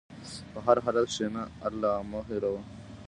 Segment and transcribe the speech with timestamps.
[0.51, 2.61] په هر حالت کښېنه، الله مه هېروه.